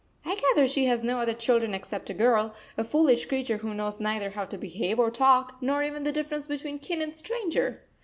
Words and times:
I 0.25 0.33
gather 0.33 0.67
she 0.67 0.85
has 0.87 1.03
no 1.03 1.19
other 1.19 1.35
children 1.35 1.75
except 1.75 2.09
a 2.09 2.15
girl, 2.15 2.55
a 2.75 2.83
foolish 2.83 3.27
creature 3.27 3.57
who 3.57 3.75
knows 3.75 3.99
neither 3.99 4.31
how 4.31 4.45
to 4.45 4.57
behave 4.57 4.97
or 4.99 5.11
talk, 5.11 5.57
nor 5.61 5.83
even 5.83 6.05
the 6.05 6.11
difference 6.11 6.47
between 6.47 6.79
kin 6.79 7.03
and 7.03 7.15
stranger. 7.15 7.83